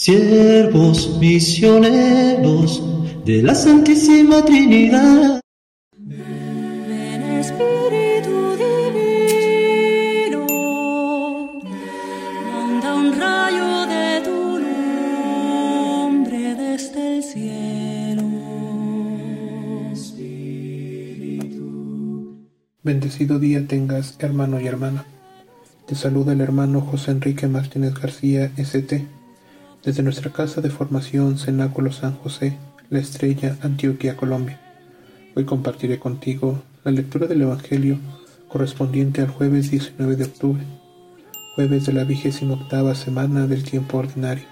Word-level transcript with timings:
siervos 0.00 1.18
misioneros 1.20 2.82
de 3.26 3.42
la 3.42 3.54
Santísima 3.54 4.42
Trinidad. 4.42 5.42
Ven 5.98 7.22
Espíritu 7.38 8.56
Divino, 8.56 10.46
manda 12.50 12.94
un 12.94 13.20
rayo 13.20 13.86
de 13.88 14.22
tu 14.24 14.58
nombre 16.08 16.54
desde 16.54 17.16
el 17.16 17.22
cielo. 17.22 18.24
Bendecido 22.82 23.38
día 23.38 23.66
tengas, 23.66 24.16
hermano 24.18 24.58
y 24.62 24.66
hermana. 24.66 25.04
Te 25.86 25.94
saluda 25.94 26.32
el 26.32 26.40
hermano 26.40 26.80
José 26.80 27.10
Enrique 27.10 27.46
Martínez 27.48 27.92
García, 27.92 28.50
ST, 28.56 29.19
desde 29.84 30.02
nuestra 30.02 30.30
casa 30.30 30.60
de 30.60 30.70
formación 30.70 31.38
Cenáculo 31.38 31.92
San 31.92 32.14
José, 32.16 32.56
La 32.90 32.98
Estrella, 32.98 33.56
Antioquia, 33.62 34.16
Colombia. 34.16 34.60
Hoy 35.34 35.44
compartiré 35.44 35.98
contigo 35.98 36.62
la 36.84 36.90
lectura 36.90 37.26
del 37.26 37.42
Evangelio 37.42 37.98
correspondiente 38.48 39.22
al 39.22 39.28
jueves 39.28 39.70
19 39.70 40.16
de 40.16 40.24
octubre, 40.24 40.62
jueves 41.54 41.86
de 41.86 41.92
la 41.92 42.04
vigésima 42.04 42.54
octava 42.54 42.94
semana 42.94 43.46
del 43.46 43.62
tiempo 43.62 43.98
ordinario. 43.98 44.44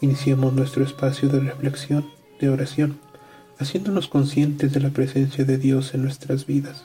Iniciemos 0.00 0.52
nuestro 0.52 0.84
espacio 0.84 1.28
de 1.28 1.40
reflexión, 1.40 2.04
de 2.40 2.48
oración, 2.48 2.98
haciéndonos 3.58 4.08
conscientes 4.08 4.72
de 4.72 4.80
la 4.80 4.90
presencia 4.90 5.44
de 5.44 5.58
Dios 5.58 5.94
en 5.94 6.02
nuestras 6.02 6.46
vidas. 6.46 6.84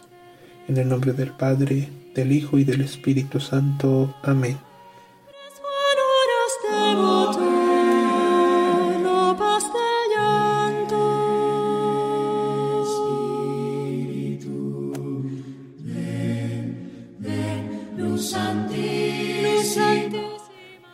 En 0.67 0.77
el 0.77 0.87
nombre 0.87 1.13
del 1.13 1.31
Padre, 1.31 1.89
del 2.13 2.31
Hijo 2.31 2.59
y 2.59 2.63
del 2.63 2.81
Espíritu 2.81 3.39
Santo. 3.39 4.15
Amén. 4.21 4.68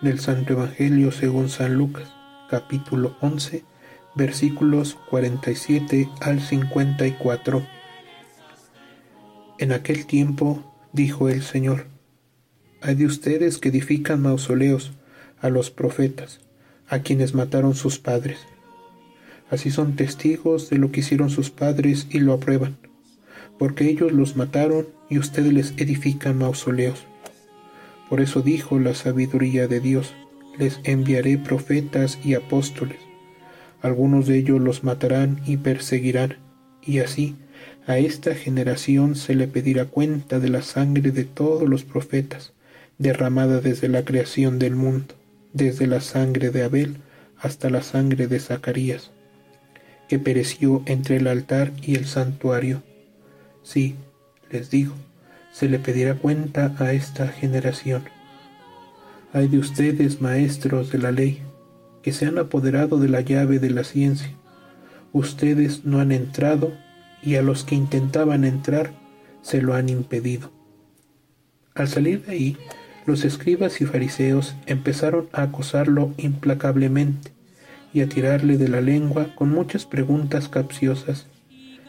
Del 0.02 0.20
Santo 0.20 0.54
Evangelio 0.54 1.14
según 1.14 1.48
San 1.48 1.76
Lucas, 1.76 2.14
capítulo 2.50 3.16
11, 3.22 3.64
versículos 4.14 4.98
47 5.10 6.10
al 6.20 6.42
54. 6.42 7.66
En 9.58 9.72
aquel 9.72 10.06
tiempo 10.06 10.76
dijo 10.92 11.30
el 11.30 11.44
Señor, 11.44 11.88
hay 12.82 12.96
de 12.96 13.06
ustedes 13.06 13.58
que 13.58 13.70
edifican 13.70 14.22
mausoleos 14.22 14.92
a 15.40 15.50
los 15.50 15.72
profetas, 15.72 16.42
a 16.90 17.00
quienes 17.00 17.34
mataron 17.34 17.74
sus 17.74 17.98
padres. 17.98 18.40
Así 19.50 19.72
son 19.72 19.96
testigos 19.96 20.70
de 20.70 20.78
lo 20.78 20.92
que 20.92 21.00
hicieron 21.00 21.30
sus 21.30 21.52
padres 21.52 22.08
y 22.10 22.20
lo 22.20 22.34
aprueban, 22.34 22.78
porque 23.58 23.90
ellos 23.90 24.12
los 24.12 24.36
mataron 24.36 24.88
y 25.10 25.20
ustedes 25.20 25.54
les 25.54 25.74
edifican 25.78 26.38
mausoleos. 26.38 27.06
Por 28.10 28.22
eso 28.22 28.42
dijo 28.42 28.80
la 28.80 28.94
sabiduría 28.94 29.68
de 29.68 29.80
Dios, 29.80 30.14
les 30.58 30.80
enviaré 30.84 31.38
profetas 31.38 32.20
y 32.24 32.34
apóstoles. 32.34 33.00
Algunos 33.82 34.28
de 34.28 34.38
ellos 34.38 34.62
los 34.62 34.84
matarán 34.84 35.42
y 35.46 35.58
perseguirán, 35.58 36.38
y 36.82 37.00
así 37.00 37.36
a 37.88 37.98
esta 37.98 38.34
generación 38.34 39.16
se 39.16 39.36
le 39.36 39.48
pedirá 39.48 39.86
cuenta 39.86 40.40
de 40.40 40.50
la 40.50 40.62
sangre 40.62 41.12
de 41.12 41.24
todos 41.24 41.70
los 41.70 41.84
profetas, 41.84 42.54
derramada 42.98 43.62
desde 43.62 43.90
la 43.90 44.04
creación 44.04 44.58
del 44.58 44.76
mundo, 44.76 45.16
desde 45.54 45.86
la 45.86 46.02
sangre 46.02 46.50
de 46.50 46.64
Abel 46.64 46.98
hasta 47.38 47.70
la 47.70 47.84
sangre 47.84 48.28
de 48.28 48.40
Zacarías, 48.40 49.12
que 50.08 50.18
pereció 50.18 50.82
entre 50.86 51.18
el 51.18 51.28
altar 51.28 51.74
y 51.82 51.96
el 51.96 52.06
santuario. 52.06 52.82
Sí, 53.64 53.96
les 54.50 54.72
digo, 54.72 54.94
se 55.56 55.70
le 55.70 55.80
pedirá 55.80 56.16
cuenta 56.16 56.76
a 56.80 56.92
esta 56.92 57.30
generación. 57.30 58.04
Hay 59.32 59.48
de 59.48 59.58
ustedes, 59.58 60.20
maestros 60.20 60.92
de 60.92 60.98
la 60.98 61.14
ley, 61.14 61.44
que 62.04 62.12
se 62.12 62.26
han 62.26 62.38
apoderado 62.38 63.00
de 63.00 63.08
la 63.08 63.22
llave 63.22 63.60
de 63.60 63.70
la 63.70 63.86
ciencia. 63.86 64.32
Ustedes 65.14 65.86
no 65.86 66.00
han 66.00 66.12
entrado 66.12 66.74
y 67.24 67.36
a 67.36 67.42
los 67.42 67.64
que 67.64 67.74
intentaban 67.74 68.44
entrar 68.44 68.92
se 69.44 69.62
lo 69.62 69.76
han 69.76 69.88
impedido. 69.88 70.52
Al 71.74 71.88
salir 71.88 72.26
de 72.26 72.34
ahí, 72.34 72.58
los 73.06 73.24
escribas 73.24 73.80
y 73.80 73.86
fariseos 73.86 74.58
empezaron 74.66 75.30
a 75.32 75.44
acosarlo 75.44 76.14
implacablemente 76.18 77.32
y 77.94 78.02
a 78.02 78.10
tirarle 78.10 78.58
de 78.58 78.68
la 78.68 78.82
lengua 78.82 79.34
con 79.36 79.52
muchas 79.52 79.86
preguntas 79.86 80.50
capciosas, 80.50 81.28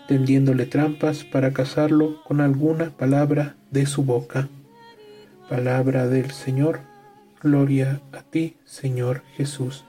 tendiéndole 0.09 0.67
trampas 0.67 1.25
para 1.25 1.53
casarlo 1.53 2.22
con 2.25 2.41
alguna 2.41 2.91
palabra 2.91 3.56
de 3.71 3.87
su 3.87 4.05
boca. 4.05 4.49
Palabra 5.49 6.09
del 6.09 6.31
Señor, 6.31 6.81
gloria 7.43 8.00
a 8.12 8.22
ti, 8.22 8.56
Señor 8.65 9.22
Jesús. 9.37 9.84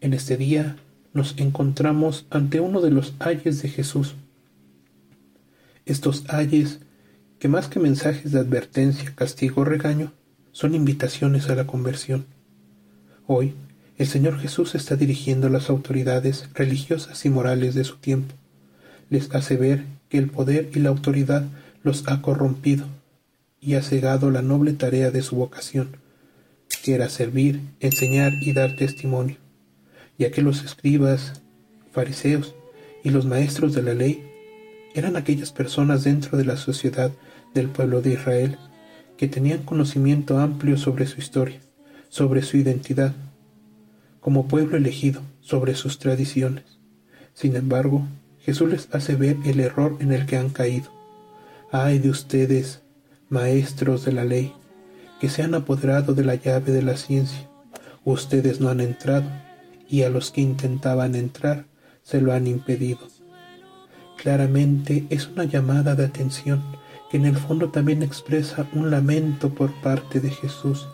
En 0.00 0.14
este 0.14 0.36
día 0.36 0.76
nos 1.12 1.34
encontramos 1.38 2.26
ante 2.30 2.60
uno 2.60 2.80
de 2.80 2.90
los 2.90 3.14
ayes 3.18 3.60
de 3.62 3.68
Jesús. 3.68 4.14
Estos 5.88 6.24
ayes, 6.28 6.78
que 7.40 7.48
más 7.48 7.66
que 7.66 7.80
mensajes 7.80 8.30
de 8.30 8.38
advertencia, 8.38 9.12
castigo 9.16 9.62
o 9.62 9.64
regaño, 9.64 10.12
son 10.52 10.76
invitaciones 10.76 11.50
a 11.50 11.56
la 11.56 11.66
conversión. 11.66 12.26
Hoy, 13.26 13.54
el 13.96 14.06
Señor 14.06 14.38
Jesús 14.38 14.76
está 14.76 14.94
dirigiendo 14.94 15.48
a 15.48 15.50
las 15.50 15.68
autoridades 15.68 16.48
religiosas 16.54 17.24
y 17.24 17.30
morales 17.30 17.74
de 17.74 17.82
su 17.82 17.96
tiempo. 17.96 18.36
Les 19.10 19.34
hace 19.34 19.56
ver 19.56 19.84
que 20.08 20.18
el 20.18 20.30
poder 20.30 20.70
y 20.72 20.78
la 20.78 20.90
autoridad 20.90 21.44
los 21.82 22.06
ha 22.06 22.22
corrompido 22.22 22.86
y 23.60 23.74
ha 23.74 23.82
cegado 23.82 24.30
la 24.30 24.42
noble 24.42 24.74
tarea 24.74 25.10
de 25.10 25.22
su 25.22 25.34
vocación, 25.34 25.96
que 26.84 26.94
era 26.94 27.08
servir, 27.08 27.60
enseñar 27.80 28.32
y 28.40 28.52
dar 28.52 28.76
testimonio 28.76 29.36
ya 30.18 30.32
que 30.32 30.42
los 30.42 30.64
escribas, 30.64 31.40
fariseos 31.92 32.54
y 33.04 33.10
los 33.10 33.24
maestros 33.24 33.72
de 33.74 33.82
la 33.82 33.94
ley 33.94 34.27
eran 34.94 35.16
aquellas 35.16 35.52
personas 35.52 36.04
dentro 36.04 36.38
de 36.38 36.44
la 36.44 36.56
sociedad 36.56 37.10
del 37.54 37.68
pueblo 37.68 38.02
de 38.02 38.14
Israel 38.14 38.58
que 39.16 39.28
tenían 39.28 39.64
conocimiento 39.64 40.38
amplio 40.38 40.76
sobre 40.76 41.06
su 41.06 41.20
historia, 41.20 41.60
sobre 42.08 42.42
su 42.42 42.56
identidad, 42.56 43.14
como 44.20 44.48
pueblo 44.48 44.76
elegido, 44.76 45.22
sobre 45.40 45.74
sus 45.74 45.98
tradiciones. 45.98 46.64
Sin 47.34 47.56
embargo, 47.56 48.06
Jesús 48.40 48.70
les 48.70 48.88
hace 48.94 49.14
ver 49.14 49.36
el 49.44 49.60
error 49.60 49.96
en 50.00 50.12
el 50.12 50.26
que 50.26 50.36
han 50.36 50.50
caído. 50.50 50.90
Ay 51.70 51.98
de 51.98 52.10
ustedes, 52.10 52.82
maestros 53.28 54.04
de 54.04 54.12
la 54.12 54.24
ley, 54.24 54.52
que 55.20 55.28
se 55.28 55.42
han 55.42 55.54
apoderado 55.54 56.14
de 56.14 56.24
la 56.24 56.36
llave 56.36 56.72
de 56.72 56.82
la 56.82 56.96
ciencia. 56.96 57.48
Ustedes 58.04 58.60
no 58.60 58.68
han 58.68 58.80
entrado 58.80 59.28
y 59.88 60.02
a 60.02 60.10
los 60.10 60.30
que 60.30 60.40
intentaban 60.40 61.14
entrar 61.14 61.66
se 62.02 62.20
lo 62.20 62.32
han 62.32 62.46
impedido. 62.46 63.00
Claramente 64.18 65.06
es 65.08 65.28
una 65.28 65.44
llamada 65.44 65.94
de 65.94 66.04
atención 66.04 66.62
que 67.10 67.16
en 67.16 67.24
el 67.24 67.36
fondo 67.36 67.70
también 67.70 68.02
expresa 68.02 68.68
un 68.74 68.90
lamento 68.90 69.48
por 69.54 69.72
parte 69.80 70.20
de 70.20 70.30
Jesús. 70.30 70.86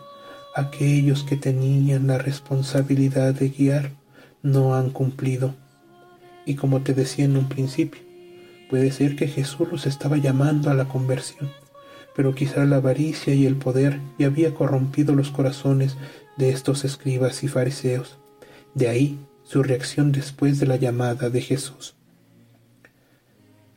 Aquellos 0.55 1.23
que 1.23 1.35
tenían 1.35 2.07
la 2.07 2.17
responsabilidad 2.17 3.33
de 3.33 3.49
guiar 3.49 3.91
no 4.41 4.75
han 4.75 4.91
cumplido. 4.91 5.53
Y 6.45 6.55
como 6.55 6.81
te 6.81 6.93
decía 6.93 7.25
en 7.25 7.35
un 7.35 7.49
principio, 7.49 8.01
puede 8.69 8.91
ser 8.91 9.15
que 9.15 9.27
Jesús 9.27 9.67
los 9.69 9.85
estaba 9.87 10.17
llamando 10.17 10.69
a 10.69 10.73
la 10.73 10.87
conversión, 10.87 11.49
pero 12.15 12.33
quizá 12.35 12.63
la 12.63 12.77
avaricia 12.77 13.33
y 13.33 13.45
el 13.45 13.57
poder 13.57 13.99
ya 14.17 14.27
había 14.27 14.53
corrompido 14.53 15.13
los 15.15 15.31
corazones 15.31 15.97
de 16.37 16.51
estos 16.51 16.85
escribas 16.85 17.43
y 17.43 17.47
fariseos 17.47 18.19
de 18.75 18.89
ahí 18.89 19.19
su 19.43 19.63
reacción 19.63 20.11
después 20.11 20.59
de 20.59 20.67
la 20.67 20.75
llamada 20.75 21.29
de 21.29 21.41
Jesús. 21.41 21.95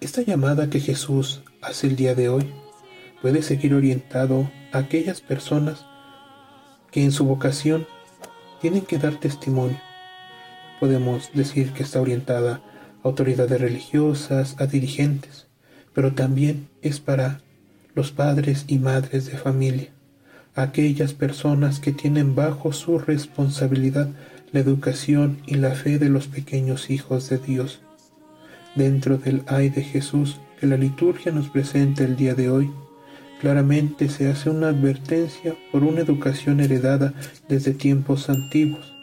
Esta 0.00 0.22
llamada 0.22 0.70
que 0.70 0.78
Jesús 0.78 1.42
hace 1.60 1.88
el 1.88 1.96
día 1.96 2.14
de 2.14 2.28
hoy 2.28 2.46
puede 3.20 3.42
seguir 3.42 3.74
orientado 3.74 4.48
a 4.72 4.78
aquellas 4.78 5.20
personas 5.20 5.86
que 6.92 7.02
en 7.02 7.10
su 7.10 7.24
vocación 7.24 7.84
tienen 8.60 8.82
que 8.82 8.98
dar 8.98 9.16
testimonio. 9.16 9.80
Podemos 10.78 11.30
decir 11.34 11.72
que 11.72 11.82
está 11.82 12.00
orientada 12.00 12.54
a 12.54 12.62
autoridades 13.02 13.60
religiosas, 13.60 14.54
a 14.60 14.66
dirigentes, 14.66 15.48
pero 15.94 16.12
también 16.12 16.68
es 16.80 17.00
para 17.00 17.40
los 17.96 18.12
padres 18.12 18.66
y 18.68 18.78
madres 18.78 19.26
de 19.26 19.36
familia, 19.36 19.88
aquellas 20.54 21.12
personas 21.12 21.80
que 21.80 21.90
tienen 21.90 22.36
bajo 22.36 22.72
su 22.72 23.00
responsabilidad 23.00 24.08
la 24.52 24.60
educación 24.60 25.42
y 25.44 25.56
la 25.56 25.72
fe 25.72 25.98
de 25.98 26.08
los 26.08 26.28
pequeños 26.28 26.88
hijos 26.88 27.28
de 27.28 27.38
Dios. 27.38 27.80
Dentro 28.78 29.19
del 29.19 29.42
ay 29.48 29.70
de 29.70 29.82
Jesús 29.82 30.38
que 30.60 30.69
la 30.69 30.76
liturgia 30.76 31.32
nos 31.32 31.48
presenta 31.48 32.04
el 32.04 32.14
día 32.14 32.36
de 32.36 32.48
hoy, 32.48 32.70
claramente 33.40 34.08
se 34.08 34.28
hace 34.28 34.50
una 34.50 34.69
advertencia 34.69 35.56
por 35.72 35.82
una 35.82 36.02
educación 36.02 36.60
heredada 36.60 37.12
desde 37.48 37.75
tiempos 37.75 38.30
antiguos. 38.30 38.94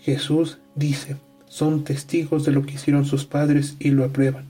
Jesús 0.00 0.60
dice, 0.74 1.18
son 1.44 1.84
testigos 1.84 2.46
de 2.46 2.52
lo 2.52 2.64
que 2.64 2.76
hicieron 2.76 3.04
sus 3.04 3.26
padres 3.26 3.76
y 3.78 3.90
lo 3.90 4.06
aprueban. 4.06 4.46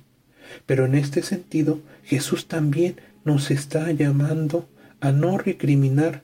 Pero 0.65 0.87
en 0.87 0.95
este 0.95 1.23
sentido, 1.23 1.81
Jesús 2.05 2.47
también 2.47 3.01
nos 3.25 3.51
está 3.51 3.91
llamando 3.91 4.69
a 5.01 5.11
no 5.11 5.39
recriminar 5.39 6.23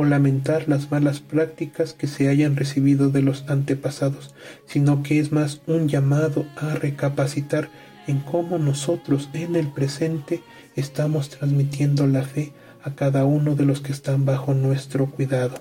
o 0.00 0.04
lamentar 0.06 0.66
las 0.66 0.90
malas 0.90 1.20
prácticas 1.20 1.92
que 1.92 2.06
se 2.06 2.30
hayan 2.30 2.56
recibido 2.56 3.10
de 3.10 3.20
los 3.20 3.44
antepasados, 3.48 4.34
sino 4.64 5.02
que 5.02 5.18
es 5.18 5.30
más 5.30 5.60
un 5.66 5.88
llamado 5.88 6.46
a 6.56 6.74
recapacitar 6.74 7.68
en 8.06 8.20
cómo 8.20 8.56
nosotros 8.56 9.28
en 9.34 9.56
el 9.56 9.68
presente 9.68 10.42
estamos 10.74 11.28
transmitiendo 11.28 12.06
la 12.06 12.22
fe 12.22 12.54
a 12.82 12.94
cada 12.94 13.26
uno 13.26 13.54
de 13.56 13.66
los 13.66 13.82
que 13.82 13.92
están 13.92 14.24
bajo 14.24 14.54
nuestro 14.54 15.10
cuidado. 15.10 15.56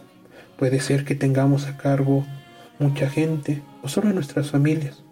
Puede 0.57 0.79
ser 0.79 1.03
que 1.03 1.15
tengamos 1.15 1.65
a 1.67 1.75
cargo 1.75 2.25
mucha 2.79 3.09
gente 3.09 3.61
o 3.83 3.89
solo 3.89 4.07
a 4.07 4.13
nuestras 4.13 4.51
familias, 4.51 5.03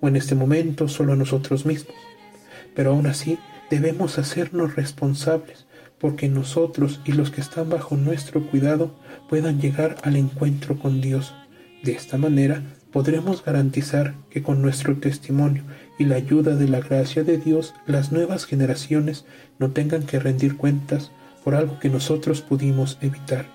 o 0.00 0.08
en 0.08 0.16
este 0.16 0.34
momento 0.34 0.88
solo 0.88 1.12
a 1.12 1.16
nosotros 1.16 1.66
mismos. 1.66 1.96
Pero 2.74 2.92
aún 2.92 3.08
así 3.08 3.38
debemos 3.68 4.18
hacernos 4.18 4.74
responsables 4.74 5.67
porque 6.00 6.28
nosotros 6.28 7.00
y 7.04 7.12
los 7.12 7.30
que 7.30 7.40
están 7.40 7.70
bajo 7.70 7.96
nuestro 7.96 8.46
cuidado 8.46 8.94
puedan 9.28 9.60
llegar 9.60 9.96
al 10.02 10.16
encuentro 10.16 10.78
con 10.78 11.00
Dios. 11.00 11.34
De 11.82 11.92
esta 11.92 12.18
manera 12.18 12.62
podremos 12.92 13.44
garantizar 13.44 14.14
que 14.30 14.42
con 14.42 14.62
nuestro 14.62 14.96
testimonio 14.96 15.64
y 15.98 16.04
la 16.04 16.16
ayuda 16.16 16.56
de 16.56 16.68
la 16.68 16.80
gracia 16.80 17.24
de 17.24 17.38
Dios 17.38 17.74
las 17.86 18.12
nuevas 18.12 18.46
generaciones 18.46 19.24
no 19.58 19.70
tengan 19.70 20.04
que 20.04 20.18
rendir 20.18 20.56
cuentas 20.56 21.10
por 21.44 21.54
algo 21.54 21.78
que 21.78 21.90
nosotros 21.90 22.40
pudimos 22.40 22.98
evitar. 23.00 23.46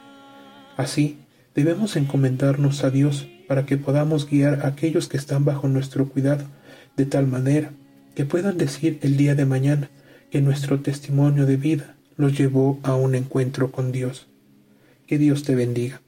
Así, 0.78 1.19
debemos 1.56 1.96
encomendarnos 1.96 2.84
a 2.84 2.89
Dios 2.89 3.28
para 3.48 3.66
que 3.66 3.78
podamos 3.78 4.30
guiar 4.30 4.62
a 4.63 4.68
aquellos 4.68 5.07
que 5.07 5.18
están 5.18 5.46
bajo 5.46 5.68
nuestro 5.68 6.10
cuidado, 6.10 6.46
de 6.98 7.06
tal 7.06 7.28
manera 7.28 7.72
que 8.16 8.25
puedan 8.25 8.57
decir 8.57 9.00
el 9.01 9.18
día 9.18 9.36
de 9.36 9.46
mañana 9.46 9.89
que 10.31 10.42
nuestro 10.42 10.81
testimonio 10.81 11.46
de 11.46 11.57
vida 11.57 11.96
los 12.18 12.38
llevó 12.38 12.80
a 12.83 12.95
un 12.95 13.15
encuentro 13.15 13.71
con 13.71 13.92
Dios. 13.92 14.27
Que 15.07 15.18
Dios 15.18 15.44
te 15.44 15.56
bendiga. 15.56 16.01